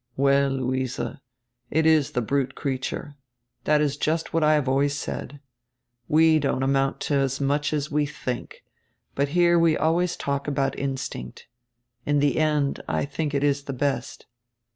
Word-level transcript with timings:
"Well, 0.17 0.49
Luise, 0.49 0.99
it 1.69 1.85
is 1.85 2.13
the 2.13 2.23
brute 2.23 2.55
creature. 2.55 3.17
That 3.65 3.81
is 3.81 3.97
just 3.97 4.33
what 4.33 4.43
I 4.43 4.55
have 4.55 4.67
always 4.67 4.95
said. 4.95 5.39
We 6.07 6.39
don't 6.39 6.63
amount 6.63 6.99
to 7.01 7.13
as 7.17 7.39
much 7.39 7.71
as 7.71 7.91
we 7.91 8.07
think. 8.07 8.63
But 9.13 9.29
here 9.37 9.59
we 9.59 9.77
always 9.77 10.15
talk 10.17 10.47
about 10.47 10.79
instinct. 10.79 11.45
In 12.03 12.19
tire 12.19 12.31
end 12.31 12.81
I 12.87 13.05
think 13.05 13.35
it 13.35 13.43
is 13.43 13.65
the 13.65 13.73
best." 13.73 14.25